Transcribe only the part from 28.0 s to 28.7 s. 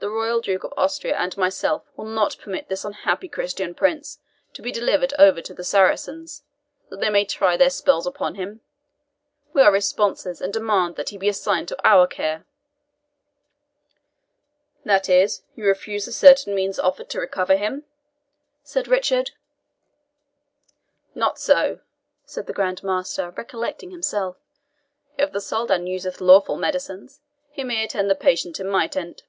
the patient in